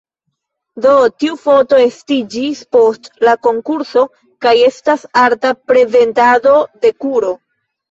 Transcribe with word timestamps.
Do, 0.85 0.93
tiu 1.23 1.35
foto 1.43 1.79
estiĝis 1.81 2.63
post 2.77 3.11
la 3.29 3.35
konkurso 3.49 4.07
kaj 4.47 4.55
estas 4.71 5.07
arta 5.27 5.55
prezentado 5.75 6.57
de 6.83 6.95
kuro. 7.07 7.33